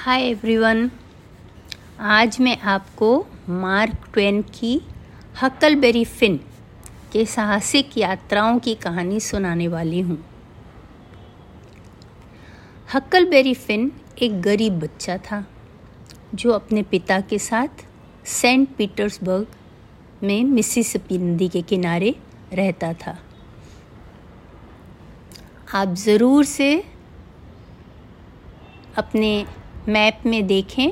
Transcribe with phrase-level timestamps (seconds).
[0.00, 0.90] Hi everyone.
[2.00, 3.08] आज मैं आपको
[3.48, 4.80] मार्क ट्वेन की
[5.42, 6.38] हकलबेरी फिन
[7.12, 10.18] के साहसिक यात्राओं की कहानी सुनाने वाली हूँ।
[12.94, 13.90] हकलबेरी फिन
[14.22, 15.44] एक गरीब बच्चा था,
[16.34, 17.86] जो अपने पिता के साथ
[18.30, 19.46] सेंट पीटर्सबर्ग
[20.22, 22.16] में मिसिसिपी नदी के किनारे
[22.52, 23.18] रहता था।
[25.74, 26.74] आप ज़रूर से
[28.98, 29.44] अपने
[29.88, 30.90] मैप में देखें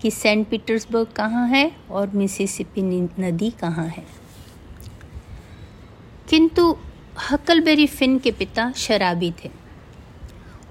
[0.00, 4.04] कि सेंट पीटर्सबर्ग कहाँ है और मिसिसिपी नदी कहाँ है।
[6.28, 6.76] किंतु
[7.30, 9.50] हकलबेरी फिन के पिता शराबी थे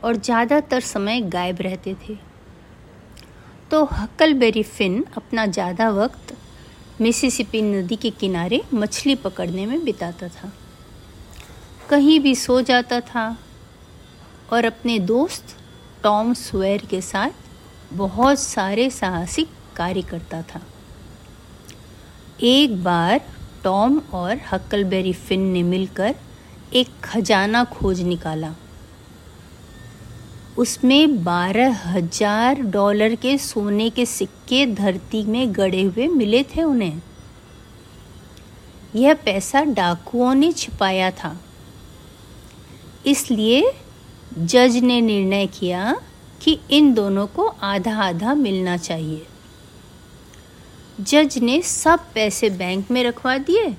[0.04, 2.18] और ज़्यादातर समय गायब रहते थे।
[3.72, 6.36] तो हकलबेरी फिन अपना ज़्यादा वक्त
[7.02, 10.52] मिसिसिपी नदी के किनारे मछली पकड़ने में बिताता था।
[11.90, 13.26] कहीं भी सो जाता था
[14.54, 15.56] और अपने दोस्त
[16.04, 17.46] टॉम स्वेयर के साथ
[17.94, 20.62] बहुत सारे साहसिक कार्य करता था।
[22.44, 23.22] एक बार
[23.64, 26.16] टॉम और हक्कलबेरी फिन ने मिलकर
[26.74, 28.54] एक खजाना खोज निकाला।
[30.58, 37.02] उसमें बारह हज़ार डॉलर के सोने के सिक्के धरती में गड़े हुए मिले थे उन्हें।
[38.96, 41.36] यह पैसा डाकुओं ने छिपाया था।
[43.06, 43.72] इसलिए
[44.38, 45.96] जज ने निर्णय किया
[46.42, 49.28] कि इन दोनों को आधा आधा मिलना चाहिए।
[51.02, 53.76] जज ने सब पैसे बैंक में रखवा दिए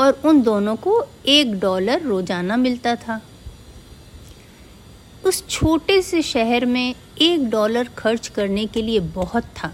[0.00, 3.20] और उन दोनों को एक डॉलर रोज़ाना मिलता था।
[5.24, 9.72] उस छोटे से शहर में एक डॉलर खर्च करने के लिए बहुत था।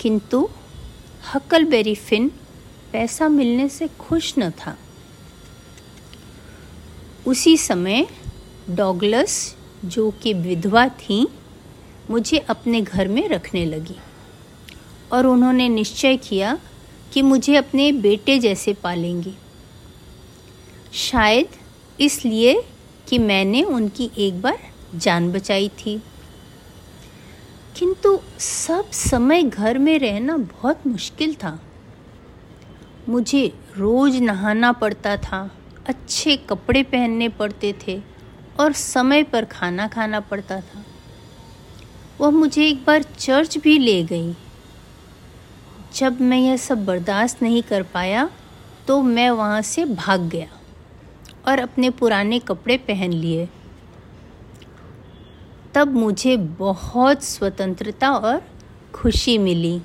[0.00, 0.48] किंतु
[1.34, 2.30] हकलबेरी फिन
[2.92, 4.76] पैसा मिलने से खुश न था।
[7.26, 8.06] उसी समय
[8.70, 11.28] डॉगलस जो कि विधवा थी,
[12.10, 13.96] मुझे अपने घर में रखने लगी।
[15.12, 16.58] और उन्होंने निश्चय किया
[17.12, 19.34] कि मुझे अपने बेटे जैसे पालेंगी।
[20.92, 21.46] शायद
[22.00, 22.62] इसलिए
[23.08, 24.58] कि मैंने उनकी एक बार
[24.94, 26.02] जान बचाई थी।
[27.76, 31.60] किंतु सब समय घर में रहना बहुत मुश्किल था।
[33.08, 35.50] मुझे रोज नहाना पड़ता था,
[35.86, 38.09] अच्छे कपड़े पहनने पड़ते थे
[38.60, 40.84] और समय पर खाना खाना पड़ता था।
[42.20, 44.34] वह मुझे एक बार चर्च भी ले गई।
[45.94, 48.28] जब मैं यह सब बर्दाश्त नहीं कर पाया
[48.86, 50.48] तो मैं वहाँ से भाग गया
[51.48, 53.48] और अपने पुराने कपड़े पहन लिए।
[55.74, 58.42] तब मुझे बहुत स्वतंत्रता और
[58.94, 59.80] खुशी मिली।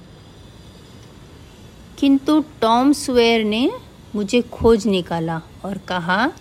[1.97, 3.72] किंतु टॉम स्वेयर ने
[4.16, 6.31] मुझे खोज निकाला और कहा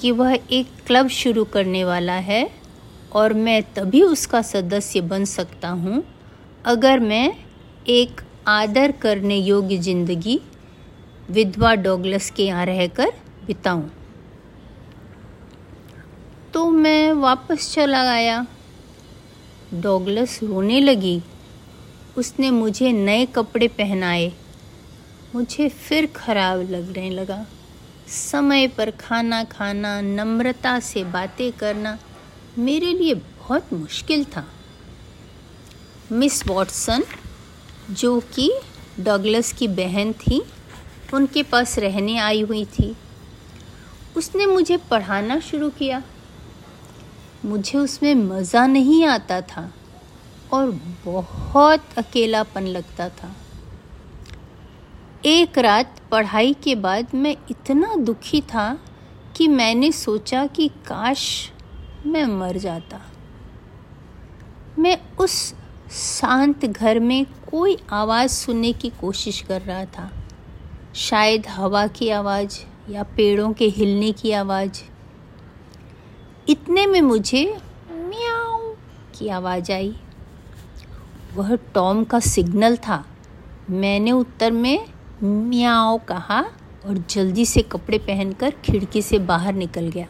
[0.00, 2.48] कि वह एक क्लब शुरू करने वाला है
[3.12, 6.02] और मैं तभी उसका सदस्य बन सकता हूँ
[6.66, 7.32] अगर मैं
[7.88, 10.40] एक आदर करने योग्य ज़िंदगी
[11.30, 13.12] विधवा डॉगलस के यहाँ रहकर
[13.46, 13.88] बिताऊं।
[16.54, 18.46] तो मैं वापस चला गया
[19.74, 21.20] डॉगलस रोने लगी।
[22.16, 24.32] उसने मुझे नए कपड़े पहनाए।
[25.34, 27.44] मुझे फिर खराब लगने लगा।
[28.10, 31.98] समय पर खाना खाना, नम्रता से बातें करना
[32.58, 34.46] मेरे लिए बहुत मुश्किल था।
[36.12, 37.02] मिस वॉटसन,
[37.90, 38.52] जो कि
[39.00, 40.42] डगलस की बहन थी,
[41.14, 42.96] उनके पास रहने आई हुई थी।
[44.16, 46.02] उसने मुझे पढ़ाना शुरू किया।
[47.44, 49.72] मुझे उसमें मज़ा नहीं आता था
[50.52, 50.70] और
[51.04, 53.36] बहुत अकेलापन लगता था।
[55.26, 58.78] एक रात पढ़ाई के बाद मैं इतना दुखी था
[59.36, 61.50] कि मैंने सोचा कि काश
[62.06, 63.00] मैं मर जाता।
[64.78, 65.54] मैं उस
[65.90, 70.10] शांत घर में कोई आवाज़ सुनने की कोशिश कर रहा था।
[70.94, 72.60] शायद हवा की आवाज़
[72.92, 74.82] या पेड़ों के हिलने की आवाज़।
[76.48, 77.58] इतने में मुझे
[77.92, 78.74] म्याऊ
[79.18, 79.96] की आवाज़ आई।
[81.34, 83.04] वह टॉम का सिग्नल था।
[83.70, 84.86] मैंने उत्तर में
[85.24, 86.40] म्याओ कहा
[86.86, 90.06] और जल्दी से कपड़े पहनकर खिड़की से बाहर निकल गया।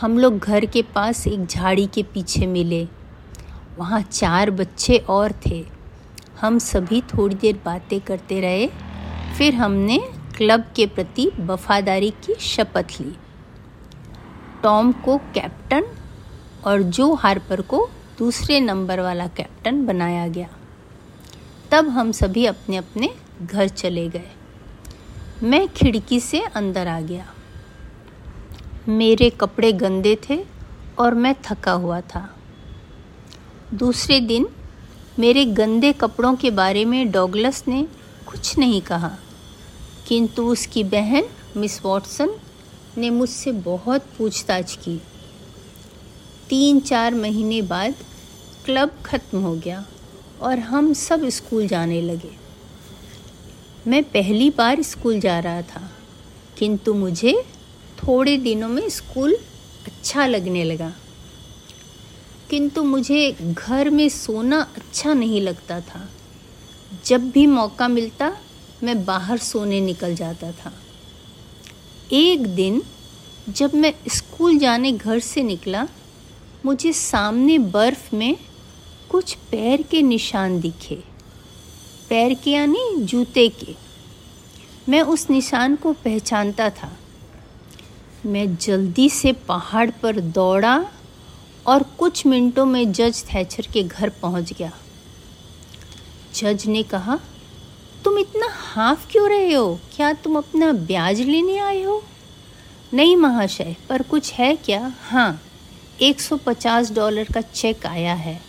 [0.00, 2.88] हम लोग घर के पास एक झाड़ी के पीछे मिले।
[3.78, 5.64] वहाँ चार बच्चे और थे।
[6.40, 8.66] हम सभी थोड़ी देर बातें करते रहे।
[9.38, 9.98] फिर हमने
[10.36, 13.16] क्लब के प्रति वफादारी की शपथ ली।
[14.62, 15.84] टॉम को कैप्टन
[16.64, 20.48] और जो हार्पर को दूसरे नंबर वाला कैप्टन बनाया गया।
[21.70, 24.30] तब हम सभी अपने अपने घर चले गए।
[25.42, 27.26] मैं खिड़की से अंदर आ गया।
[28.88, 30.38] मेरे कपड़े गंदे थे
[30.98, 32.28] और मैं थका हुआ था।
[33.74, 34.48] दूसरे दिन
[35.18, 37.82] मेरे गंदे कपड़ों के बारे में डॉगलस ने
[38.26, 39.10] कुछ नहीं कहा,
[40.08, 42.34] किंतु उसकी बहन, मिस वॉटसन,
[42.98, 45.00] ने मुझसे बहुत पूछताछ की।
[46.48, 47.94] तीन चार महीने बाद
[48.64, 49.84] क्लब ख़त्म हो गया
[50.40, 52.30] और हम सब स्कूल जाने लगे।
[53.88, 55.90] मैं पहली बार स्कूल जा रहा था,
[56.58, 57.44] किंतु मुझे
[57.98, 59.34] थोड़े दिनों में स्कूल
[59.86, 60.92] अच्छा लगने लगा।
[62.50, 66.08] किंतु मुझे घर में सोना अच्छा नहीं लगता था।
[67.04, 68.36] जब भी मौका मिलता,
[68.82, 70.72] मैं बाहर सोने निकल जाता था।
[72.12, 72.82] एक दिन,
[73.48, 75.88] जब मैं स्कूल जाने घर से निकला,
[76.64, 78.36] मुझे सामने बर्फ़ में
[79.08, 81.07] कुछ पैर के निशान दिखे।
[82.08, 83.74] पैर के यानी जूते के।
[84.88, 86.96] मैं उस निशान को पहचानता था।
[88.26, 90.86] मैं जल्दी से पहाड़ पर दौड़ा
[91.66, 94.72] और कुछ मिनटों में जज थैचर के घर पहुँच गया।
[96.34, 97.18] जज ने कहा,
[98.04, 99.80] तुम इतना हाफ़ क्यों रहे हो?
[99.96, 102.04] क्या तुम अपना ब्याज लेने आए हो?
[102.94, 104.92] नहीं महाशय, पर कुछ है क्या?
[105.00, 105.42] हाँ
[106.00, 108.42] 150 डॉलर का चेक आया है।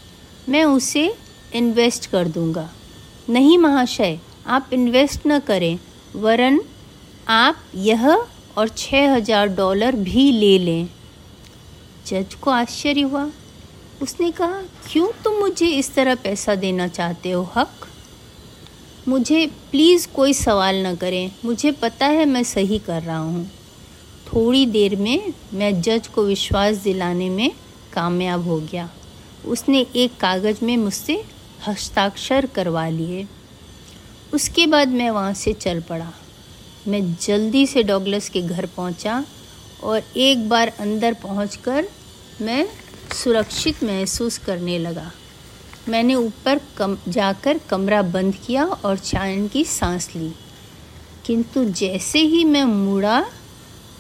[0.49, 1.15] मैं उसे
[1.53, 2.69] इन्वेस्ट कर दूँगा।
[3.29, 5.79] नहीं महाशय, आप इन्वेस्ट न करें,
[6.15, 6.61] वरन
[7.27, 8.07] आप यह
[8.57, 10.89] और छः हज़ार डॉलर भी ले लें।
[12.07, 13.31] जज को आश्चर्य हुआ।
[14.01, 14.61] उसने कहा,
[14.91, 17.71] क्यों तुम मुझे इस तरह पैसा देना चाहते हो, हक?
[19.07, 23.45] मुझे प्लीज़ कोई सवाल न करें। मुझे पता है मैं सही कर रहा हूँ।
[24.27, 27.51] थोड़ी देर में मैं जज को विश्वास दिलाने में
[27.93, 28.89] कामयाब हो गया।
[29.45, 31.23] उसने एक कागज़ में मुझसे
[31.67, 33.27] हस्ताक्षर करवा लिए।
[34.33, 36.13] उसके बाद मैं वहाँ से चल पड़ा।
[36.87, 39.25] मैं जल्दी से डॉगलस के घर पहुँचा
[39.83, 41.59] और एक बार अंदर पहुँच
[42.41, 42.69] मैं
[43.23, 45.11] सुरक्षित महसूस करने लगा।
[45.89, 50.31] मैंने ऊपर कम, जाकर कमरा बंद किया और चैन की सांस ली।
[51.25, 53.25] किंतु जैसे ही मैं मुड़ा,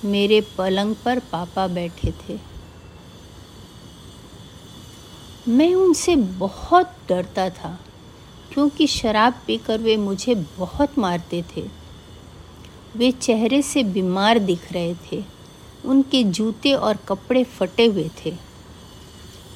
[0.05, 2.48] मेरे पलंग पर पापा बैठे थे।
[5.49, 7.79] मैं उनसे बहुत डरता था,
[8.53, 11.63] क्योंकि शराब पीकर वे मुझे बहुत मारते थे।
[12.95, 15.23] वे चेहरे से बीमार दिख रहे थे,
[15.85, 18.31] उनके जूते और कपड़े फटे हुए थे।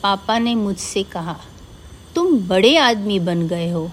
[0.04, 1.40] पापा ने मुझसे कहा,
[2.16, 3.90] तुम बड़े आदमी बन गए हो।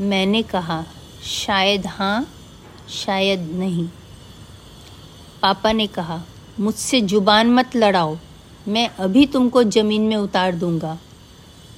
[0.00, 0.84] मैंने कहा,
[1.24, 2.26] शायद हाँ
[2.88, 3.88] शायद नहीं।
[5.42, 6.22] पापा ने कहा,
[6.60, 8.16] मुझसे ज़ुबान मत लड़ाओ।
[8.68, 10.98] मैं अभी तुमको ज़मीन में उतार दूँगा।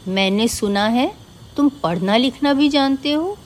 [0.08, 1.14] मैंने सुना है
[1.56, 3.38] तुम पढ़ना लिखना भी जानते हो।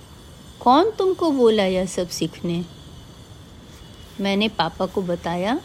[0.60, 2.64] कौन तुमको बोला यह सब सीखने?
[4.20, 5.60] मैंने पापा को बताया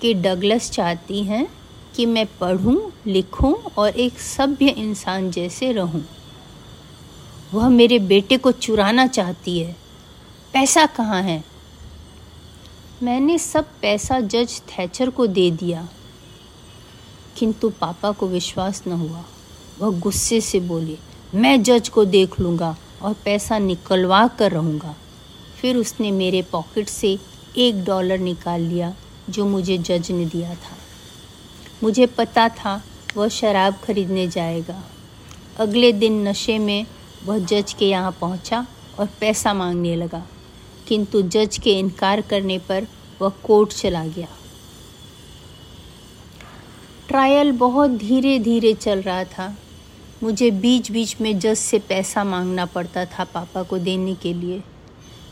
[0.00, 1.48] कि डगलस चाहती हैं
[1.96, 6.04] कि मैं पढ़ूं, लिखूं और एक सभ्य इंसान जैसे रहूँ।
[7.54, 9.76] वह मेरे बेटे को चुराना चाहती है।
[10.52, 11.44] पैसा कहाँ है?
[13.02, 15.88] मैंने सब पैसा जज थैचर को दे दिया।
[17.36, 19.24] किंतु पापा को विश्वास न हुआ।
[19.80, 20.96] वह गुस्से से बोले,
[21.34, 24.94] मैं जज को देख लूँगा और पैसा निकलवा कर रहूँगा।
[25.60, 27.18] फिर उसने मेरे पॉकेट से
[27.56, 28.94] एक डॉलर निकाल लिया,
[29.30, 30.76] जो मुझे जज ने दिया था।
[31.82, 32.82] मुझे पता था
[33.16, 34.82] वह शराब खरीदने जाएगा।
[35.58, 36.86] अगले दिन नशे में
[37.24, 38.66] वह जज के यहाँ पहुँचा
[38.98, 40.26] और पैसा मांगने लगा।
[40.88, 42.86] किंतु जज के इनकार करने पर
[43.22, 44.28] वह कोर्ट चला गया।
[47.16, 49.56] ट्रायल बहुत धीरे धीरे चल रहा था।
[50.22, 54.58] मुझे बीच बीच में जज से पैसा मांगना पड़ता था पापा को देने के लिए।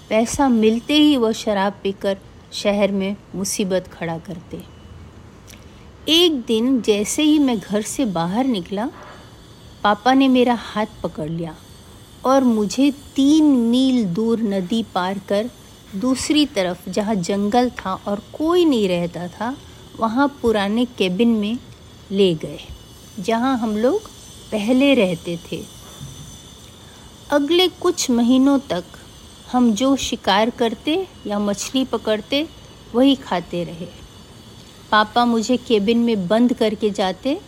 [0.09, 2.17] पैसा मिलते ही वह शराब पीकर
[2.53, 4.61] शहर में मुसीबत खड़ा करते।
[6.09, 8.89] एक दिन जैसे ही मैं घर से बाहर निकला,
[9.83, 11.55] पापा ने मेरा हाथ पकड़ लिया
[12.25, 15.51] और मुझे तीन मील दूर नदी पार कर
[15.97, 19.57] दूसरी तरफ़, जहाँ जंगल था और कोई नहीं रहता था,
[20.01, 21.59] वहाँ पुराने केबिन में
[22.11, 22.59] ले गए,
[23.21, 24.09] जहाँ हम लोग
[24.53, 25.63] पहले रहते थे।
[27.31, 28.85] अगले कुछ महीनों तक
[29.53, 32.47] हम जो शिकार करते या मछली पकड़ते,
[32.95, 33.89] वही खाते रहे।
[34.91, 37.39] पापा मुझे केबिन में बंद करके जाते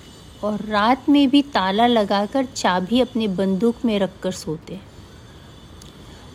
[0.45, 4.79] और रात में भी ताला लगाकर चाबी अपने बंदूक में रखकर सोते।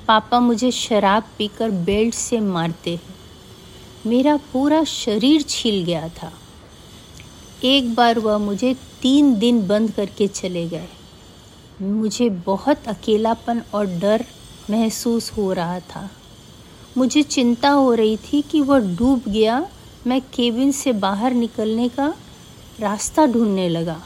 [0.08, 3.00] पापा मुझे शराब पीकर बेल्ट से मारते
[4.06, 6.32] मेरा पूरा शरीर छिल गया था।
[7.64, 10.88] एक बार वह मुझे तीन दिन बंद करके चले गए।
[11.82, 14.26] मुझे बहुत अकेलापन और डर
[14.70, 16.10] महसूस हो रहा था।
[16.98, 19.68] मुझे चिंता हो रही थी कि वह डूब गया,
[20.08, 22.14] मैं केबिन से बाहर निकलने का
[22.80, 24.02] रास्ता ढूँढने लगा।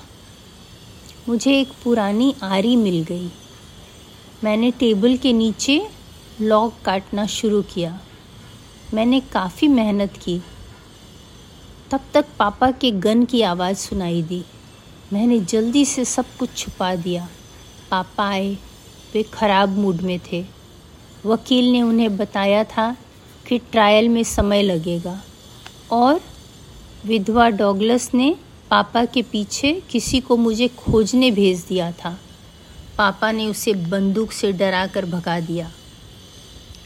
[1.29, 3.29] मुझे एक पुरानी आरी मिल गई।
[4.43, 5.87] मैंने टेबल के नीचे
[6.41, 7.99] लॉग काटना शुरू किया।
[8.93, 10.41] मैंने काफ़ी मेहनत की।
[11.95, 14.45] तब तक पापा के गन की आवाज़ सुनाई दी।
[15.13, 17.29] मैंने जल्दी से सब कुछ छुपा दिया।
[17.91, 18.57] पापा आए,
[19.13, 20.45] वे ख़राब मूड में थे।
[21.25, 22.97] वकील ने उन्हें बताया था
[23.47, 25.23] कि ट्रायल में समय लगेगा।
[25.91, 26.21] और
[27.05, 28.35] विधवा डॉगलस ने
[28.69, 32.19] पापा के पीछे किसी को मुझे खोजने भेज दिया था।
[32.97, 35.71] पापा ने उसे बंदूक से डरा कर भगा दिया।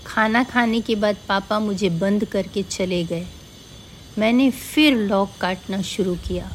[0.06, 3.28] खाना खाने के बाद पापा मुझे बंद करके चले गए।
[4.18, 6.50] मैंने फिर लॉक काटना शुरू किया।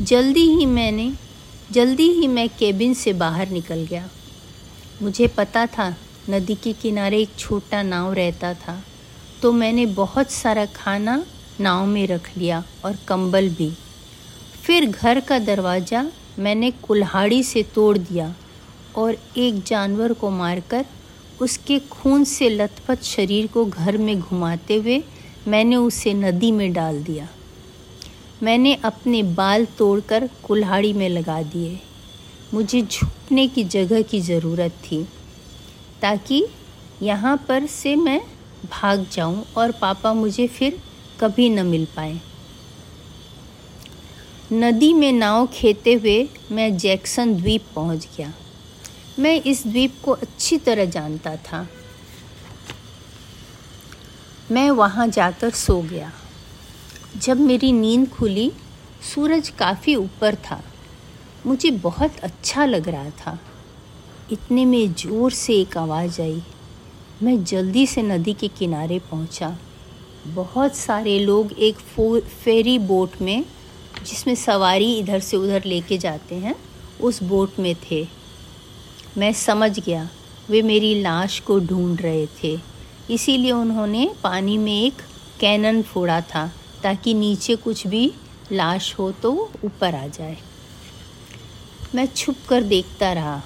[0.00, 1.12] जल्दी ही मैंने,
[1.70, 4.08] जल्दी ही मैं केबिन से बाहर निकल गया।
[5.02, 5.88] मुझे पता था
[6.30, 8.82] नदी के किनारे एक छोटा नाव रहता था
[9.42, 11.24] तो मैंने बहुत सारा खाना
[11.60, 13.70] नाव में रख लिया और कंबल भी।
[14.62, 16.06] फिर घर का दरवाज़ा
[16.38, 18.34] मैंने कुल्हाड़ी से तोड़ दिया
[18.96, 20.84] और एक जानवर को मारकर
[21.40, 25.02] उसके खून से लथपथ शरीर को घर में घुमाते हुए
[25.48, 27.28] मैंने उसे नदी में डाल दिया।
[28.42, 31.78] मैंने अपने बाल तोड़कर कुल्हाड़ी में लगा दिए।
[32.54, 35.02] मुझे झुकने की जगह की ज़रूरत थी,
[36.02, 36.44] ताकि
[37.02, 38.20] यहाँ पर से मैं
[38.72, 40.78] भाग जाऊँ और पापा मुझे फिर
[41.20, 42.20] कभी न मिल पाए।
[44.52, 48.32] नदी में नाव खेते हुए मैं जैक्सन द्वीप पहुँच गया।
[49.18, 51.66] मैं इस द्वीप को अच्छी तरह जानता था।
[54.52, 56.12] मैं वहाँ जाकर सो गया।
[57.16, 58.52] जब मेरी नींद खुली,
[59.14, 60.64] सूरज काफ़ी ऊपर था।
[61.46, 63.38] मुझे बहुत अच्छा लग रहा था।
[64.32, 66.42] इतने में ज़ोर से एक आवाज़ आई।
[67.22, 69.58] मैं जल्दी से नदी के किनारे पहुँचा।
[70.26, 71.76] बहुत सारे लोग एक
[72.44, 73.44] फेरी बोट में,
[74.06, 76.54] जिसमें सवारी इधर से उधर लेके जाते हैं,
[77.00, 78.08] उस बोट में थे।
[79.18, 80.08] मैं समझ गया,
[80.50, 82.70] वे मेरी लाश को ढूंढ रहे थे।
[83.10, 84.94] इसीलिए उन्होंने पानी में एक
[85.40, 86.52] कैनन फोड़ा था,
[86.82, 88.12] ताकि नीचे कुछ भी
[88.52, 90.38] लाश हो तो ऊपर आ जाए।
[91.94, 93.42] मैं छुप कर देखता रहा।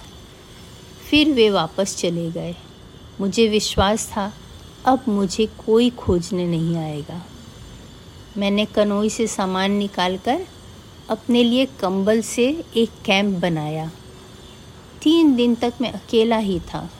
[1.11, 2.56] फिर वे वापस चले गए।
[3.21, 4.35] मुझे विश्वास था,
[4.85, 7.26] अब मुझे कोई खोजने नहीं आएगा।
[8.37, 10.47] मैंने कनोई से सामान निकालकर
[11.09, 13.90] अपने लिए कंबल से एक कैंप बनाया।
[15.02, 16.90] तीन दिन तक मैं अकेला ही था।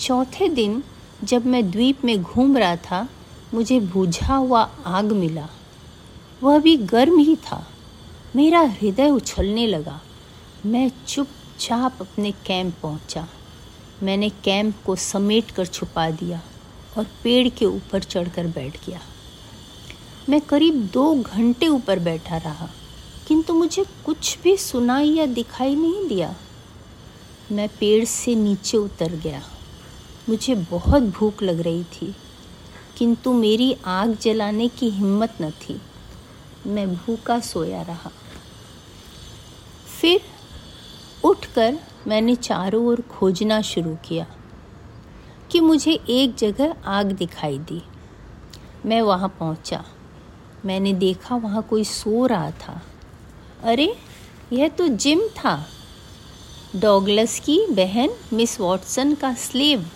[0.00, 0.82] चौथे दिन
[1.24, 3.08] जब मैं द्वीप में घूम रहा था,
[3.54, 5.48] मुझे बुझा हुआ आग मिला।
[6.42, 7.66] वह भी गर्म ही था।
[8.36, 10.00] मेरा हृदय उछलने लगा।
[10.66, 13.26] मैं चुपचाप अपने कैंप पहुँचा।
[14.02, 16.40] मैंने कैंप को समेट कर छुपा दिया
[16.98, 19.00] और पेड़ के ऊपर चढ़कर बैठ गया।
[20.28, 22.68] मैं करीब दो घंटे ऊपर बैठा रहा,
[23.28, 26.34] किंतु मुझे कुछ भी सुनाई या दिखाई नहीं दिया।
[27.52, 29.42] मैं पेड़ से नीचे उतर गया।
[30.28, 32.16] मुझे बहुत भूख लग रही थी,
[32.96, 35.80] किंतु मेरी आग जलाने की हिम्मत न थी।
[36.66, 38.10] मैं भूखा सोया रहा।
[40.00, 40.20] फिर
[41.24, 44.26] उठकर मैंने चारों ओर खोजना शुरू किया
[45.50, 47.82] कि मुझे एक जगह आग दिखाई दी।
[48.86, 49.84] मैं वहाँ पहुँचा।
[50.64, 52.82] मैंने देखा वहाँ कोई सो रहा था।
[53.62, 53.96] अरे,
[54.52, 55.66] यह तो जिम था।
[56.76, 59.86] डॉगलस की बहन मिस वॉटसन का स्लेव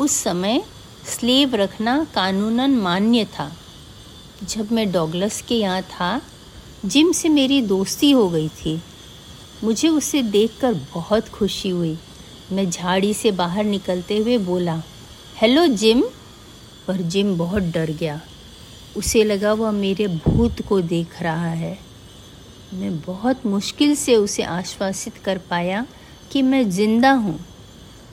[0.00, 0.62] उस समय
[1.08, 3.50] स्लेव रखना कानूनन मान्य था।
[4.44, 6.20] जब मैं डॉगलस के यहाँ था,
[6.84, 8.80] जिम से मेरी दोस्ती हो गई थी।
[9.64, 11.96] मुझे उसे देखकर बहुत खुशी हुई।
[12.52, 14.82] मैं झाड़ी से बाहर निकलते हुए बोला,
[15.36, 16.02] हेलो जिम।
[16.86, 18.20] पर जिम बहुत डर गया।
[18.96, 21.78] उसे लगा वह मेरे भूत को देख रहा है।
[22.74, 25.86] मैं बहुत मुश्किल से उसे आश्वासित कर पाया
[26.32, 27.38] कि मैं ज़िंदा हूँ।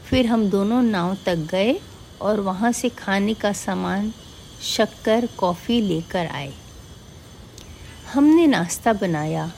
[0.10, 1.80] फिर हम दोनों नाव तक गए
[2.22, 4.14] और वहाँ से खाने का सामान,
[4.62, 6.54] शक्कर, कॉफ़ी लेकर आए।
[8.14, 9.52] हमने नाश्ता बनाया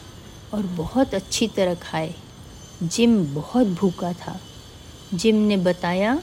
[0.53, 2.15] और बहुत अच्छी तरह खाए।
[2.83, 4.41] जिम बहुत भूखा था।
[5.13, 6.21] जिम ने बताया,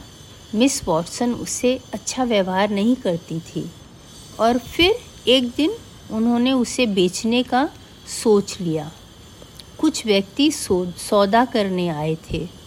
[0.54, 3.70] मिस वॉटसन उससे अच्छा व्यवहार नहीं करती थी।
[4.40, 4.94] और फिर
[5.28, 5.74] एक दिन
[6.10, 7.68] उन्होंने उसे बेचने का
[8.22, 8.92] सोच लिया।
[9.78, 12.63] कुछ व्यक्ति सौदा करने आए थे।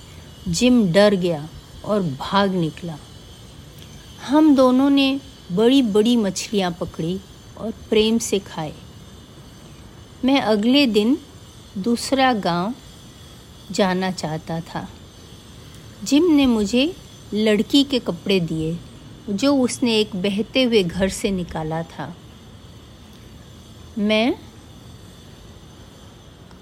[0.48, 1.50] जिम डर गया
[1.86, 2.98] और भाग निकला।
[4.28, 5.20] हम दोनों ने
[5.52, 7.20] बड़ी बड़ी मछलियाँ पकड़ी
[7.58, 8.74] और प्रेम से खाए।
[10.26, 11.18] मैं अगले दिन
[11.78, 12.74] दूसरा गाँव
[13.72, 14.90] जाना चाहता था।
[16.04, 16.96] जिम ने मुझे
[17.34, 18.78] लड़की के कपड़े दिए,
[19.30, 22.16] जो उसने एक बहते हुए घर से निकाला था।
[23.98, 24.36] मैं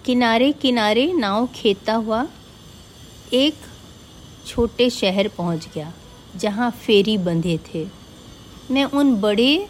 [0.06, 2.27] किनारे किनारे नाव खेता हुआ
[3.34, 3.56] एक
[4.45, 5.93] छोटे शहर पहुँच गया,
[6.35, 7.87] जहाँ फेरी बंधे थे।
[8.71, 9.67] मैं उन बड़े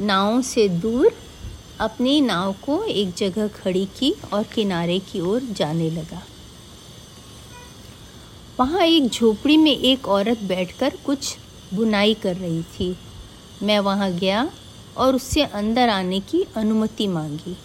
[0.00, 1.10] नावों से दूर
[1.80, 6.22] अपनी नाव को एक जगह खड़ी की और किनारे की ओर जाने लगा।
[8.60, 11.36] वहाँ एक झोपड़ी में एक औरत बैठकर कुछ
[11.74, 12.96] बुनाई कर रही थी।
[13.62, 14.50] मैं वहाँ गया
[14.96, 17.56] और उससे अंदर आने की अनुमति मांगी।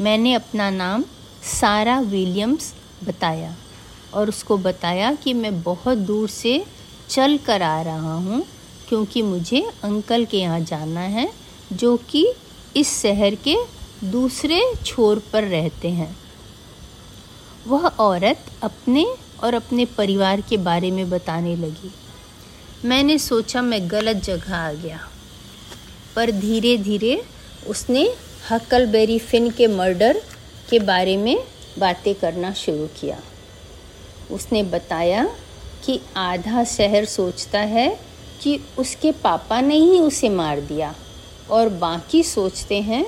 [0.00, 1.04] मैंने अपना नाम
[1.42, 3.54] सारा विलियम्स बताया।
[4.14, 6.64] और उसको बताया कि मैं बहुत दूर से
[7.08, 8.44] चल कर आ रहा हूँ,
[8.88, 11.28] क्योंकि मुझे अंकल के यहाँ जाना है,
[11.72, 12.26] जो कि
[12.76, 13.56] इस शहर के
[14.04, 16.14] दूसरे छोर पर रहते हैं।
[17.66, 19.06] वह औरत अपने
[19.42, 21.90] और अपने परिवार के बारे में बताने लगी।
[22.84, 24.98] मैंने सोचा मैं गलत जगह आ गया,
[26.16, 27.22] पर धीरे धीरे
[27.68, 28.08] उसने
[28.50, 30.20] हकलबेरी फिन के मर्डर
[30.70, 31.36] के बारे में
[31.78, 33.18] बातें करना शुरू किया।
[34.30, 35.28] उसने बताया
[35.84, 38.00] कि आधा शहर सोचता है
[38.42, 40.94] कि उसके पापा ने ही उसे मार दिया
[41.50, 43.06] और बाकी सोचते हैं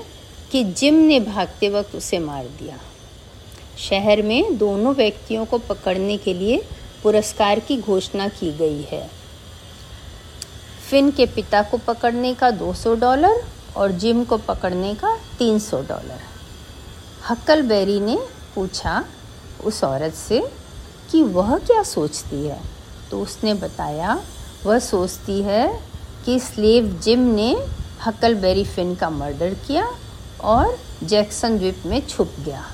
[0.53, 2.79] कि जिम ने भागते वक्त उसे मार दिया।
[3.79, 6.65] शहर में दोनों व्यक्तियों को पकड़ने के लिए
[7.03, 9.11] पुरस्कार की घोषणा की गई है।
[10.91, 13.45] फिन के पिता को पकड़ने का 200 डॉलर
[13.77, 16.21] और जिम को पकड़ने का 300 डॉलर।
[17.31, 18.19] हक्कलबेरी ने
[18.55, 19.05] पूछा,
[19.65, 20.66] उस औरत से
[21.11, 22.61] कि वह क्या सोचती है?
[23.11, 24.21] तो उसने बताया,
[24.67, 25.69] वह सोचती है
[26.25, 27.51] कि स्लेव जिम ने
[28.07, 29.89] हकलबेरी फिन का मर्डर किया
[30.45, 32.65] और जैक्सन द्वीप में छुप गया,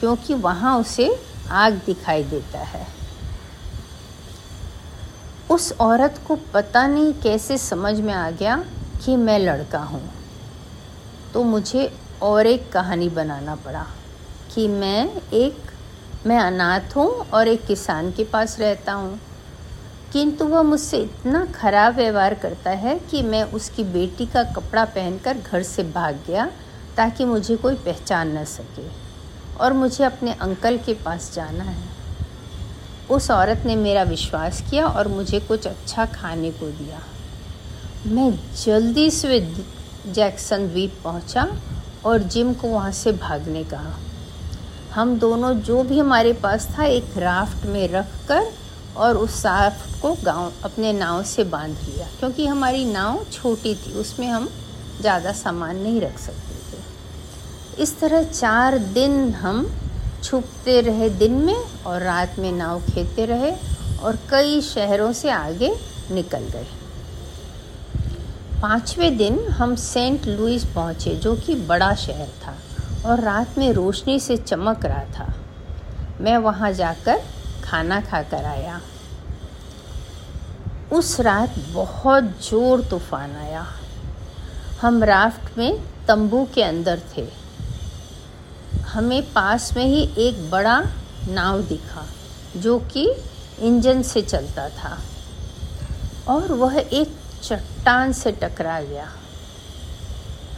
[0.00, 1.14] क्योंकि वहाँ उसे
[1.50, 2.86] आग दिखाई देता है।
[5.50, 8.56] उस औरत को पता नहीं कैसे समझ में आ गया
[9.04, 10.02] कि मैं लड़का हूँ।
[11.34, 11.90] तो मुझे
[12.22, 13.86] और एक कहानी बनाना पड़ा
[14.54, 15.71] कि मैं एक
[16.26, 19.20] मैं अनाथ हूँ और एक किसान के पास रहता हूँ।
[20.12, 25.38] किंतु वह मुझसे इतना खराब व्यवहार करता है कि मैं उसकी बेटी का कपड़ा पहनकर
[25.38, 26.46] घर से भाग गया
[26.96, 28.86] ताकि मुझे कोई पहचान न सके
[29.60, 31.88] और मुझे अपने अंकल के पास जाना है।
[33.10, 37.02] उस औरत ने मेरा विश्वास किया और मुझे कुछ अच्छा खाने को दिया।
[38.06, 38.30] मैं
[38.64, 39.40] जल्दी से
[40.06, 41.46] जैक्सन द्वीप पहुँचा
[42.04, 43.98] और जिम को वहाँ से भागने कहा।
[44.94, 48.50] हम दोनों जो भी हमारे पास था, एक राफ्ट में रख कर
[48.96, 53.92] और उस राफ्ट को गाँव, अपने नाव से बाँध लिया। क्योंकि हमारी नाव छोटी थी,
[53.92, 54.48] उसमें हम
[55.00, 59.66] ज़्यादा सामान नहीं रख सकते थे। इस तरह चार दिन हम
[60.24, 63.52] छुपते रहे दिन में और रात में नाव खेते रहे
[64.02, 65.74] और कई शहरों से आगे
[66.10, 66.66] निकल गए।
[68.62, 72.54] पाँचवें दिन हम सेंट लुइस पहुँचे, जो कि बड़ा शहर था।
[73.06, 75.34] और रात में रोशनी से चमक रहा था।
[76.20, 77.22] मैं वहाँ जाकर
[77.64, 78.80] खाना खाकर आया।
[80.92, 83.66] उस रात बहुत ज़ोर तूफ़ान आया।
[84.80, 87.28] हम राफ्ट में तंबू के अंदर थे।
[88.88, 90.80] हमें पास में ही एक बड़ा
[91.28, 92.06] नाव दिखा,
[92.56, 93.14] जो कि
[93.58, 94.98] इंजन से चलता था।
[96.28, 99.08] और वह एक चट्टान से टकरा गया।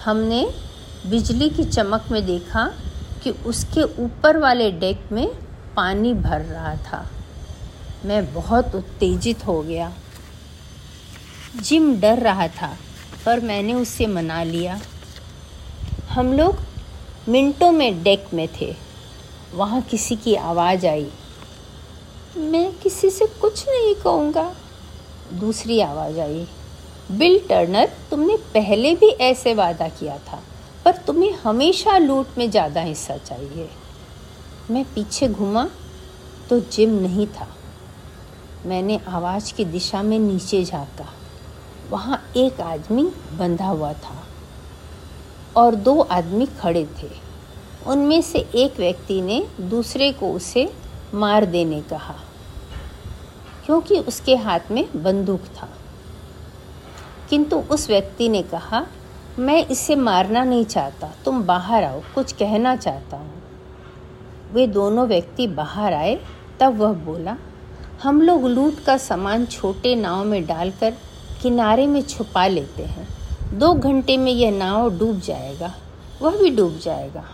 [0.04, 0.63] हमने
[1.06, 2.74] बिजली की चमक में देखा
[3.22, 5.28] कि उसके ऊपर वाले डेक में
[5.76, 7.10] पानी भर रहा था।
[8.04, 9.92] मैं बहुत उत्तेजित हो गया।
[11.56, 12.76] जिम डर रहा था,
[13.26, 14.80] पर मैंने उससे मना लिया।
[16.10, 16.56] हम लोग
[17.28, 18.76] मिनटों में डेक में थे।
[19.54, 21.10] वहाँ किसी की आवाज़ आई।
[22.36, 24.54] मैं किसी से कुछ नहीं कहूँगा।
[25.32, 26.48] दूसरी आवाज़ आई।
[27.10, 30.42] बिल टर्नर, तुमने पहले भी ऐसे वादा किया था।
[30.84, 33.68] पर तुम्हें हमेशा लूट में ज़्यादा हिस्सा चाहिए।
[34.70, 35.68] मैं पीछे घूमा
[36.48, 37.46] तो जिम नहीं था।
[38.66, 41.08] मैंने आवाज़ की दिशा में नीचे झाँका।
[41.90, 43.02] वहाँ एक आदमी
[43.38, 44.22] बंधा हुआ था
[45.56, 47.10] और दो आदमी खड़े थे।
[47.86, 50.70] उनमें से एक व्यक्ति ने दूसरे को उसे
[51.14, 52.14] मार देने कहा,
[53.66, 55.68] क्योंकि उसके हाथ में बंदूक था।
[57.30, 58.86] किंतु उस व्यक्ति ने कहा
[59.38, 63.42] मैं इसे मारना नहीं चाहता। तुम बाहर आओ, कुछ कहना चाहता हूँ।
[64.52, 66.20] वे दोनों व्यक्ति बाहर आए,
[66.60, 67.36] तब वह बोला,
[68.02, 70.94] हम लोग लूट का सामान छोटे नाव में डालकर
[71.42, 73.08] किनारे में छुपा लेते हैं।
[73.58, 75.74] दो घंटे में यह नाव डूब जाएगा,
[76.22, 77.24] वह भी डूब जाएगा।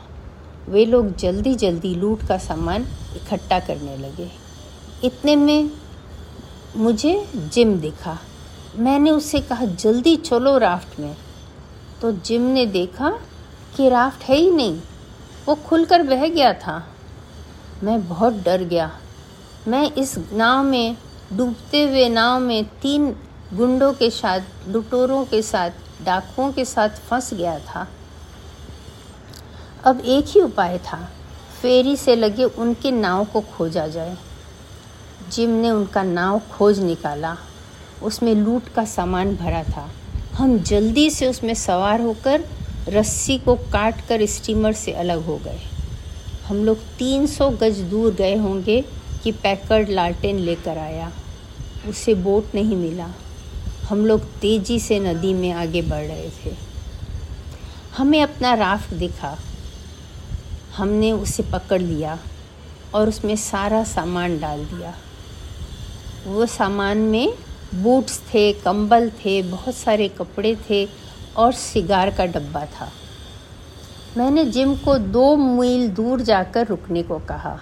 [0.68, 2.86] वे लोग जल्दी जल्दी लूट का सामान
[3.16, 4.30] इकट्ठा करने लगे।
[5.04, 5.70] इतने में
[6.76, 8.18] मुझे जिम दिखा।
[8.76, 11.16] मैंने उससे कहा, जल्दी चलो राफ्ट में।
[12.02, 13.10] तो जिम ने देखा
[13.76, 14.80] कि राफ्ट है ही नहीं।
[15.46, 16.88] वो खुलकर बह गया था।
[17.82, 19.00] मैं बहुत डर गया।
[19.68, 20.96] मैं इस नाव में,
[21.32, 23.16] डूबते हुए नाव में तीन
[23.54, 25.70] गुंडों के साथ, लुटोरों के साथ,
[26.02, 27.88] डाकुओं के साथ फंस गया था।
[29.84, 31.10] अब एक ही उपाय था।
[31.62, 34.16] फेरी से लगे उनके नाव को खोजा जाए।
[35.28, 37.36] जिम ने उनका नाव खोज निकाला।
[38.02, 39.90] उसमें लूट का सामान भरा था।
[40.34, 42.44] हम जल्दी से उसमें सवार होकर
[42.88, 45.60] रस्सी को काट कर स्टीमर से अलग हो गए।
[46.46, 48.84] हम लोग 300 गज दूर गए होंगे
[49.22, 51.12] कि पैकर्ड लालटेन लेकर आया।
[51.88, 53.08] उसे बोट नहीं मिला।
[53.84, 56.54] हम लोग तेज़ी से नदी में आगे बढ़ रहे थे।
[57.96, 59.38] हमें अपना राफ्ट दिखा।
[60.76, 62.18] हमने उसे पकड़ लिया
[62.94, 64.94] और उसमें सारा सामान डाल दिया।
[66.26, 67.34] वो सामान में
[67.74, 70.88] बूट्स थे, कंबल थे, बहुत सारे कपड़े थे
[71.36, 72.90] और सिगार का डब्बा था।
[74.16, 77.58] मैंने जिम को दो मील दूर जाकर रुकने को कहा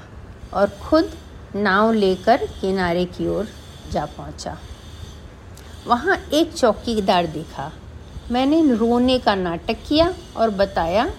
[0.54, 1.10] और खुद
[1.56, 3.48] नाव लेकर किनारे की ओर
[3.92, 4.56] जा पहुँचा।
[5.86, 7.72] वहाँ एक चौकीदार देखा।
[8.30, 11.10] मैंने रोने का नाटक किया और बताया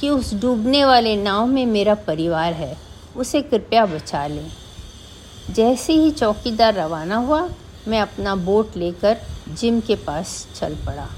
[0.00, 2.76] कि उस डूबने वाले नाव में मेरा परिवार है,
[3.16, 4.50] उसे कृपया बचा लें।
[5.50, 7.48] जैसे ही चौकीदार रवाना हुआ
[7.88, 9.20] मैं अपना बोट लेकर
[9.50, 11.08] जिम के पास चल पड़ा।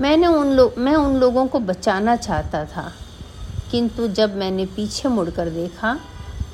[0.00, 2.92] मैंने उन लोग मैं उन लोगों को बचाना चाहता था,
[3.70, 5.98] किंतु जब मैंने पीछे मुड़कर देखा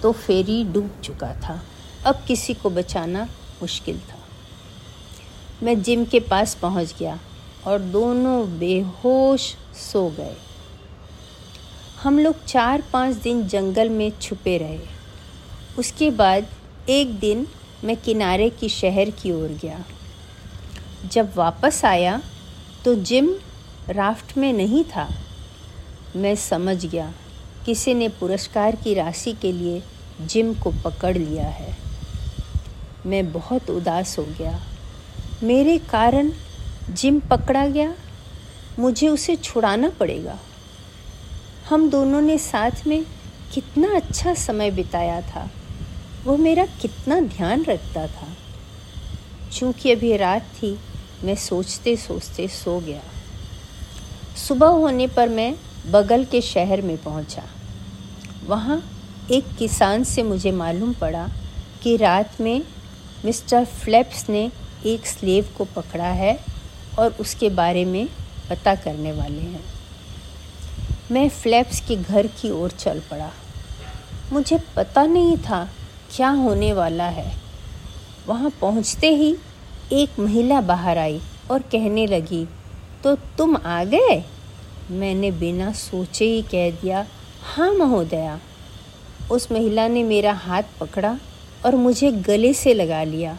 [0.03, 1.61] तो फेरी डूब चुका था।
[2.07, 3.29] अब किसी को बचाना
[3.63, 4.19] मुश्किल था।
[5.63, 7.19] मैं जिम के पास पहुँच गया
[7.67, 10.37] और दोनों बेहोश सो गए।
[12.03, 14.81] हम लोग चार पाँच दिन जंगल में छुपे रहे।
[15.79, 16.47] उसके बाद
[16.89, 17.47] एक दिन
[17.85, 19.85] मैं किनारे की शहर की ओर गया।
[21.13, 22.21] जब वापस आया
[22.85, 23.35] तो जिम
[23.89, 25.09] राफ्ट में नहीं था।
[26.17, 27.13] मैं समझ गया
[27.67, 29.83] किसी ने पुरस्कार की राशि के लिए
[30.21, 31.77] जिम को पकड़ लिया है।
[33.07, 34.61] मैं बहुत उदास हो गया।
[35.43, 36.33] मेरे कारण
[36.91, 37.95] जिम पकड़ा गया?
[38.79, 40.39] मुझे उसे छुड़ाना पड़ेगा।
[41.69, 43.05] हम दोनों ने साथ में
[43.55, 45.51] कितना अच्छा समय बिताया था।
[46.29, 48.27] वो मेरा कितना ध्यान रखता था।
[49.53, 50.79] चूँकि अभी रात थी,
[51.25, 53.01] मैं सोचते सोचते सो गया।
[54.37, 55.55] सुबह होने पर मैं
[55.91, 57.45] बगल के शहर में पहुँचा।
[58.47, 58.83] वहाँ
[59.31, 61.29] एक किसान से मुझे मालूम पड़ा
[61.83, 62.63] कि रात में
[63.25, 64.53] मिस्टर फ्लैप्स ने
[64.87, 66.45] एक स्लेव को पकड़ा है
[66.99, 68.09] और उसके बारे में
[68.51, 69.65] पता करने वाले हैं।
[71.11, 73.33] मैं फ्लैप्स के घर की ओर चल पड़ा।
[74.33, 75.69] मुझे पता नहीं था
[76.17, 77.33] क्या होने वाला है?
[78.27, 79.37] वहाँ पहुँचते ही
[79.93, 82.49] एक महिला बाहर आई और कहने लगी
[83.05, 84.25] तो तुम आ गए?
[84.91, 87.07] मैंने बिना सोचे ही कह दिया
[87.55, 88.41] हाँ महोदया।
[89.31, 91.19] उस महिला ने मेरा हाथ पकड़ा
[91.67, 93.39] और मुझे गले से लगा लिया।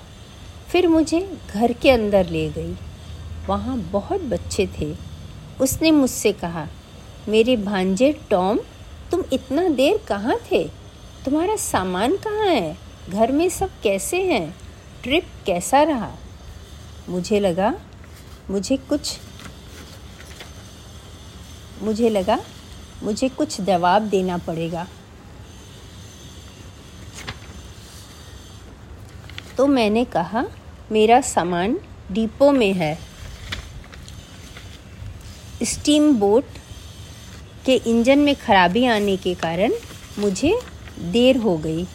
[0.72, 2.76] फिर मुझे घर के अंदर ले गई।
[3.48, 4.96] वहाँ बहुत बच्चे थे।
[5.62, 6.68] उसने मुझसे कहा,
[7.28, 8.60] मेरे भांजे टॉम,
[9.12, 10.79] तुम इतना देर कहाँ थे?
[11.30, 12.78] तुम्हारा सामान कहाँ है?
[13.10, 14.56] घर में सब कैसे हैं?
[15.04, 16.12] ट्रिप कैसा रहा?
[17.10, 17.74] मुझे लगा,
[18.50, 19.20] मुझे कुछ,
[21.82, 22.38] मुझे लगा,
[23.04, 24.88] मुझे कुछ जवाब देना पड़ेगा।
[29.58, 30.44] तो मैंने कहा,
[30.92, 31.78] मेरा सामान
[32.12, 32.96] डिपो में है।
[35.64, 36.44] स्टीम बोट
[37.66, 39.72] के इंजन में खराबी आने के कारण
[40.18, 40.60] मुझे
[41.02, 41.86] देर हो गई।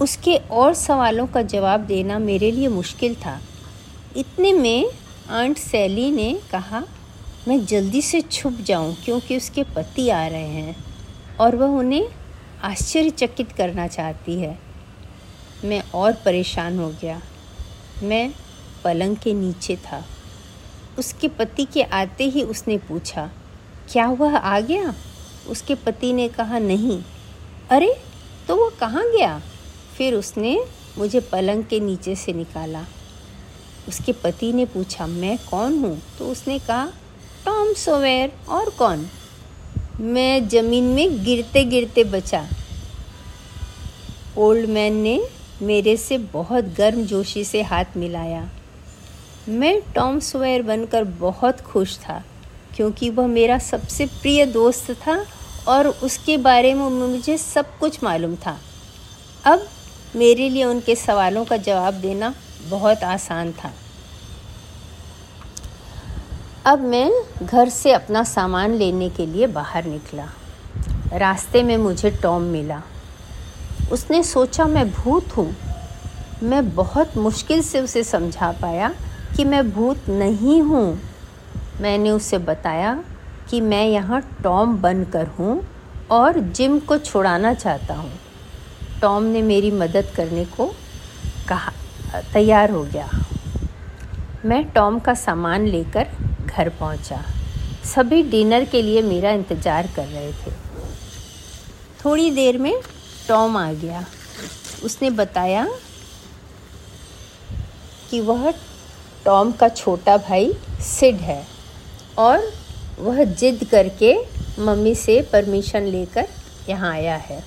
[0.00, 3.40] उसके और सवालों का जवाब देना मेरे लिए मुश्किल था।
[4.16, 4.90] इतने में
[5.30, 6.82] आंट सैली ने कहा,
[7.48, 10.76] मैं जल्दी से छुप जाऊँ क्योंकि उसके पति आ रहे हैं
[11.40, 12.08] और वह उन्हें
[12.62, 14.58] आश्चर्यचकित करना चाहती है।
[15.64, 17.20] मैं और परेशान हो गया।
[18.02, 18.32] मैं
[18.84, 20.04] पलंग के नीचे था।
[20.98, 23.30] उसके पति के आते ही उसने पूछा,
[23.92, 24.94] क्या वह आ गया?
[25.48, 27.02] उसके पति ने कहा, नहीं
[27.70, 27.94] अरे
[28.48, 29.38] तो वो कहाँ गया?
[29.96, 30.58] फिर उसने
[30.98, 32.84] मुझे पलंग के नीचे से निकाला।
[33.88, 36.00] उसके पति ने पूछा, मैं कौन हूँ?
[36.18, 36.86] तो उसने कहा,
[37.44, 39.06] टॉम सोवेर और कौन?
[40.00, 42.46] मैं ज़मीन में गिरते गिरते बचा।
[44.38, 45.20] ओल्ड मैन ने
[45.62, 48.48] मेरे से बहुत गर्म जोशी से हाथ मिलाया।
[49.48, 52.22] मैं टॉम सोवेर बनकर बहुत खुश था,
[52.76, 55.24] क्योंकि वह मेरा सबसे प्रिय दोस्त था
[55.68, 58.56] और उसके बारे में मुझे सब कुछ मालूम था।
[59.44, 59.66] अब
[60.16, 62.34] मेरे लिए उनके सवालों का जवाब देना
[62.68, 63.72] बहुत आसान था।
[66.66, 67.10] अब मैं
[67.42, 70.28] घर से अपना सामान लेने के लिए बाहर निकला।
[71.12, 72.82] रास्ते में मुझे टॉम मिला।
[73.92, 75.56] उसने सोचा, मैं भूत हूँ।
[76.42, 78.94] मैं बहुत मुश्किल से उसे समझा पाया
[79.36, 81.00] कि मैं भूत नहीं हूँ।
[81.80, 83.04] मैंने उसे बताया
[83.50, 85.62] कि मैं यहाँ टॉम बनकर हूँ
[86.10, 88.12] और जिम को छुड़ाना चाहता हूँ।
[89.02, 90.66] टॉम ने मेरी मदद करने को
[91.48, 91.72] कहा,
[92.32, 93.08] तैयार हो गया।
[94.44, 96.08] मैं टॉम का सामान लेकर
[96.46, 97.22] घर पहुँचा।
[97.84, 100.50] सभी डिनर के लिए मेरा इंतज़ार कर रहे थे।
[102.04, 102.74] थोड़ी देर में
[103.28, 104.04] टॉम आ गया।
[104.84, 105.66] उसने बताया
[108.10, 108.50] कि वह
[109.24, 111.42] टॉम का छोटा भाई सिड है
[112.18, 112.50] और
[112.98, 114.16] वह जिद करके
[114.58, 116.28] मम्मी से परमिशन लेकर
[116.68, 117.42] यहाँ आया है।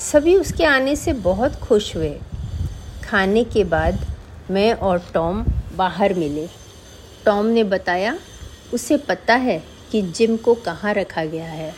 [0.00, 2.18] सभी उसके आने से बहुत खुश हुए।
[3.04, 4.06] खाने के बाद
[4.50, 5.44] मैं और टॉम
[5.76, 6.46] बाहर मिले।
[7.24, 8.18] टॉम ने बताया,
[8.74, 9.62] उसे पता है
[9.92, 11.74] कि जिम को कहाँ रखा गया है।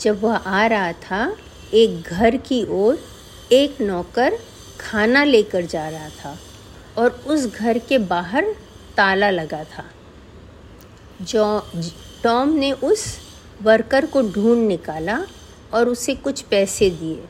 [0.00, 1.36] जब वह आ रहा था,
[1.74, 2.98] एक घर की ओर
[3.52, 4.38] एक नौकर
[4.80, 6.38] खाना लेकर जा रहा था
[6.98, 8.44] और उस घर के बाहर
[8.96, 9.84] ताला लगा था।
[11.20, 11.70] जो
[12.24, 13.18] टॉम ने उस
[13.62, 15.26] वर्कर को ढूंढ निकाला
[15.72, 17.24] और उसे कुछ पैसे दिए।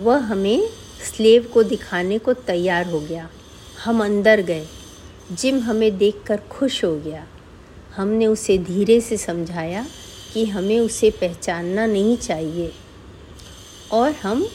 [0.00, 0.68] वह हमें
[1.02, 3.30] स्लेव को दिखाने को तैयार हो गया।
[3.84, 4.66] हम अंदर गए।
[5.32, 7.26] जिम हमें देखकर खुश हो गया।
[7.96, 9.86] हमने उसे धीरे से समझाया
[10.32, 12.72] कि हमें उसे पहचानना नहीं चाहिए
[13.92, 14.48] और हम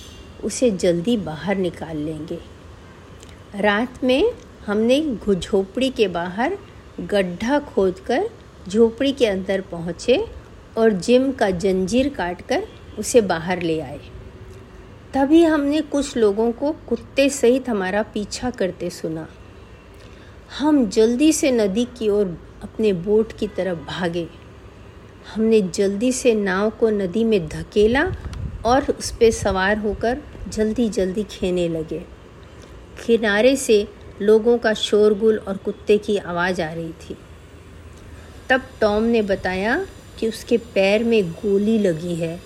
[0.43, 2.39] उसे जल्दी बाहर निकाल लेंगे।
[3.55, 4.33] रात में
[4.65, 6.57] हमने झोपड़ी के बाहर
[6.99, 8.29] गड्ढा खोदकर
[8.67, 10.27] झोपड़ी के अंदर पहुँचे
[10.77, 12.63] और जिम का जंजीर काटकर
[12.99, 13.99] उसे बाहर ले आए।
[15.13, 19.27] तभी हमने कुछ लोगों को कुत्ते सहित हमारा पीछा करते सुना।
[20.59, 24.27] हम जल्दी से नदी की ओर अपने बोट की तरफ़ भागे।
[25.35, 28.11] हमने जल्दी से नाव को नदी में धकेला
[28.65, 31.99] और उस पर सवार होकर जल्दी जल्दी खेने लगे।
[33.05, 33.87] किनारे से
[34.21, 37.17] लोगों का शोरगुल और कुत्ते की आवाज़ आ रही थी।
[38.49, 39.87] तब टॉम ने बताया
[40.19, 42.41] कि उसके पैर में गोली लगी है।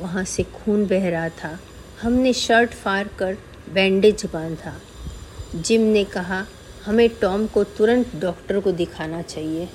[0.00, 1.60] वहाँ से खून बह रहा था।
[2.02, 3.36] हमने शर्ट फाड़ कर
[3.68, 4.80] बैंडेज बांधा।
[5.54, 6.46] जिम ने कहा,
[6.84, 9.68] हमें टॉम को तुरंत डॉक्टर को दिखाना चाहिए।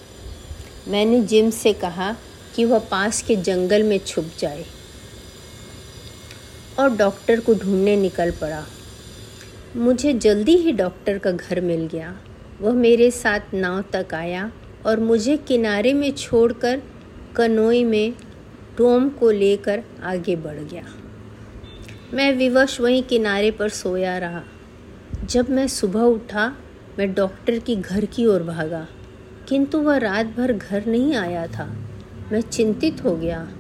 [0.88, 2.16] मैंने जिम से कहा
[2.56, 4.66] कि वह पास के जंगल में छुप जाए।
[6.80, 8.66] और डॉक्टर को ढूँढने निकल पड़ा।
[9.76, 12.20] मुझे जल्दी ही डॉक्टर का घर मिल गया।
[12.62, 14.52] वह मेरे साथ नाव तक आया
[14.86, 16.82] और मुझे किनारे में छोड़कर
[17.36, 18.14] कनोई में
[18.78, 20.84] टोम को लेकर आगे बढ़ गया।
[22.14, 24.44] मैं विवश वहीं किनारे पर सोया रहा।
[25.26, 26.56] जब मैं सुबह उठा,
[27.00, 28.88] मैं डॉक्टर की घर की ओर भागा।
[29.48, 31.76] किंतु वह रात भर घर नहीं आया था।
[32.32, 33.52] मैं चिंतित हो गया।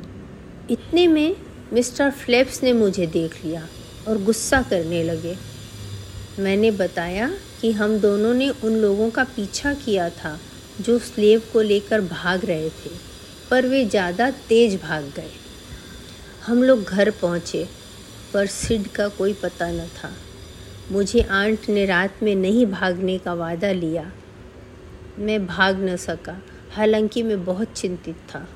[0.72, 1.36] इतने में
[1.74, 3.68] मिस्टर फ्लेप्स ने मुझे देख लिया
[4.08, 5.53] और गुस्सा करने लगे।
[6.40, 10.40] मैंने बताया कि हम दोनों ने उन लोगों का पीछा किया था,
[10.82, 12.90] जो स्लेव को लेकर भाग रहे थे,
[13.50, 15.30] पर वे ज़्यादा तेज भाग गए।
[16.46, 17.68] हम लोग घर पहुँचे,
[18.34, 20.12] पर सिड का कोई पता न था।
[20.92, 24.12] मुझे आंट ने रात में नहीं भागने का वादा लिया।
[25.20, 26.42] मैं भाग न सका,
[26.72, 28.48] हालाँकि मैं बहुत चिंतित था।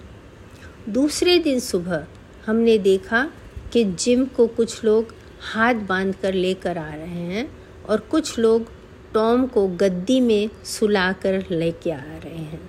[0.90, 2.06] दूसरे दिन सुबह
[2.46, 3.32] हमने देखा
[3.74, 7.57] कि जिम को कुछ लोग हाथ बाँध कर लेकर आ रहे हैं।
[7.90, 8.72] और कुछ लोग
[9.14, 12.62] टॉम को गद्दी में सुलाकर लेके आ रहे हैं।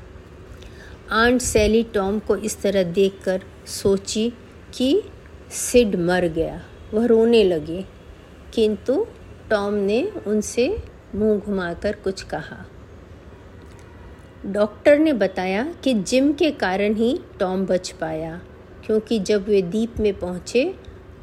[1.13, 4.29] आंट सैली टॉम को इस तरह देखकर सोची
[4.75, 5.03] कि
[5.53, 6.61] सिड मर गया।
[6.95, 7.85] वह रोने लगे,
[8.55, 9.07] किंतु
[9.51, 10.69] टॉम ने उनसे
[11.15, 12.65] मुँह घुमाकर कुछ कहा।
[14.47, 18.41] डॉक्टर ने बताया कि जिम के कारण ही टॉम बच पाया,
[18.87, 20.65] क्योंकि जब वे द्वीप में पहुँचे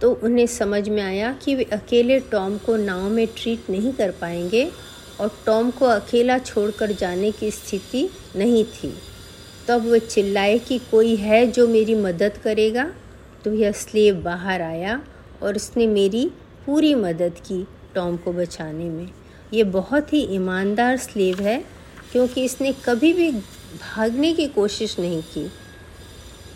[0.01, 4.12] तो उन्हें समझ में आया कि वे अकेले टॉम को नाव में ट्रीट नहीं कर
[4.12, 4.71] पाएँगे
[5.19, 8.93] और टॉम को अकेला छोड़कर जाने की स्थिति नहीं थी।
[9.67, 12.91] तब वह चिल्लाए कि कोई है जो मेरी मदद करेगा?
[13.43, 15.01] तो यह स्लेव बाहर आया
[15.43, 16.31] और उसने मेरी
[16.65, 19.10] पूरी मदद की टॉम को बचाने में।
[19.53, 21.65] ये बहुत ही ईमानदार स्लेव है,
[22.12, 25.51] क्योंकि इसने कभी भी भागने की कोशिश नहीं की।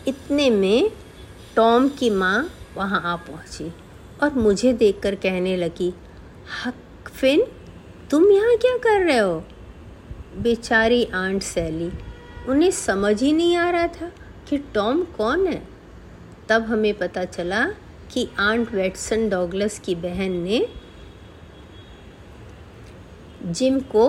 [0.08, 0.91] इतने में
[1.56, 2.49] टॉम की माँ
[2.80, 3.72] वहाँ आ पहुँची
[4.24, 5.94] और मुझे देखकर कहने लगी
[6.65, 7.44] हक फिन
[8.12, 9.44] तुम यहाँ क्या कर रहे हो?
[10.38, 11.92] बेचारी आंट सैली,
[12.50, 14.12] उन्हें समझ ही नहीं आ रहा था
[14.50, 15.62] कि टॉम कौन है.
[16.50, 17.65] तब हमें पता चला
[18.12, 20.65] कि आंट वेटसन डॉगलस की बहन ने
[23.44, 24.08] जिम को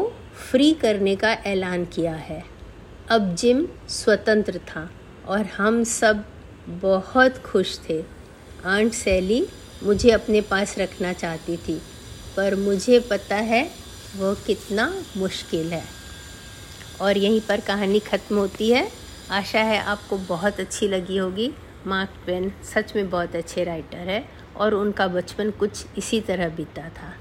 [0.51, 2.45] फ्री करने का ऐलान किया है।
[3.11, 4.91] अब जिम स्वतंत्र था
[5.27, 6.25] और हम सब
[6.69, 8.03] बहुत खुश थे।
[8.67, 9.47] आंट सैली
[9.83, 11.75] मुझे अपने पास रखना चाहती थी,
[12.37, 13.63] पर मुझे पता है
[14.17, 15.85] वो कितना मुश्किल है।
[17.01, 18.87] और यहीं पर कहानी ख़त्म होती है।
[19.31, 21.51] आशा है आपको बहुत अच्छी लगी होगी।
[21.87, 24.25] मार्क ट्वेन सच में बहुत अच्छे राइटर है
[24.57, 27.15] और उनका बचपन कुछ इसी तरह बीता था।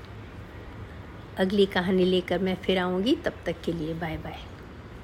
[1.38, 4.38] अगली कहानी लेकर मैं फिर आऊँगी, तब तक के लिए बाय बाय